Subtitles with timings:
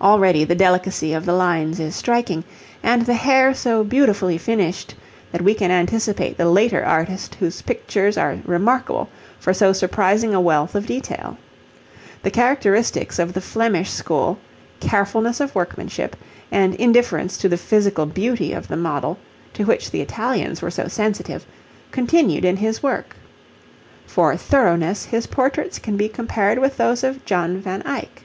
[0.00, 2.42] Already the delicacy of the lines is striking,
[2.82, 4.96] and the hair so beautifully finished
[5.30, 10.40] that we can anticipate the later artist whose pictures are remarkable for so surprising a
[10.40, 11.38] wealth of detail.
[12.24, 14.38] The characteristics of the Flemish School,
[14.80, 16.16] carefulness of workmanship
[16.50, 19.18] and indifference to the physical beauty of the model,
[19.54, 21.46] to which the Italians were so sensitive,
[21.92, 23.14] continued in his work.
[24.04, 28.24] For thoroughness his portraits can be compared with those of John van Eyck.